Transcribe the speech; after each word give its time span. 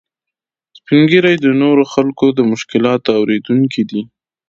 سپین 0.77 1.01
ږیری 1.09 1.35
د 1.41 1.47
نورو 1.61 1.83
خلکو 1.93 2.25
د 2.37 2.39
مشکلاتو 2.51 3.09
اورېدونکي 3.19 3.83
دي 3.89 4.01